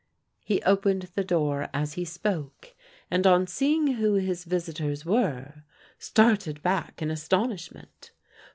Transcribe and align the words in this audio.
He 0.43 0.63
opened 0.63 1.11
the 1.13 1.23
door 1.23 1.69
as 1.75 1.93
he 1.93 2.05
spoke, 2.05 2.73
and 3.11 3.27
on 3.27 3.45
seeing 3.45 3.85
who 3.85 4.15
his 4.15 4.45
visitors 4.45 5.05
were, 5.05 5.63
started 5.99 6.63
back 6.63 7.03
in 7.03 7.11
astonishment. 7.11 8.09